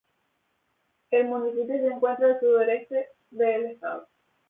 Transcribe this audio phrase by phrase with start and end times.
[1.11, 4.07] El municipio se encuentra al Suroeste del estado.